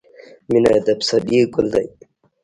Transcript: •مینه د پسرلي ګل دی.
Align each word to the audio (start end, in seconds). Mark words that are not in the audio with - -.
•مینه 0.49 0.71
د 0.85 0.87
پسرلي 0.99 1.39
ګل 1.53 1.67
دی. 1.73 1.85